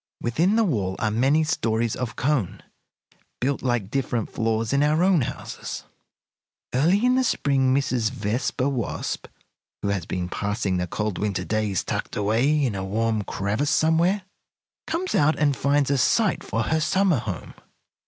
[0.19, 2.63] Within the wall are many stories of cone,
[3.39, 5.83] built like different floors in our own houses.
[6.73, 8.09] "Early in the spring Mrs.
[8.09, 9.27] Vespa Wasp,
[9.83, 14.23] who has been passing the cold winter days tucked away in a warm crevice somewhere,
[14.87, 17.53] comes out and finds a site for her summer home.